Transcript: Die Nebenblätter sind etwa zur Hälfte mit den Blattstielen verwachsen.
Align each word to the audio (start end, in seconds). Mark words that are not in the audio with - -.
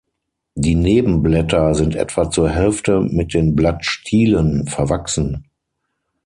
Die 0.55 0.73
Nebenblätter 0.73 1.75
sind 1.75 1.95
etwa 1.95 2.31
zur 2.31 2.49
Hälfte 2.49 3.01
mit 3.01 3.35
den 3.35 3.55
Blattstielen 3.55 4.65
verwachsen. 4.65 5.45